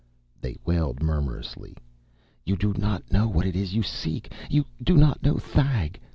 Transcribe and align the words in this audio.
they 0.41 0.57
wailed 0.65 0.99
murmurously. 1.03 1.77
"You 2.43 2.55
do 2.55 2.73
not 2.75 3.11
know 3.11 3.27
what 3.27 3.45
it 3.45 3.55
is 3.55 3.75
you 3.75 3.83
seek! 3.83 4.33
You 4.49 4.65
do 4.81 4.97
not 4.97 5.21
know 5.21 5.37
Thag! 5.37 5.99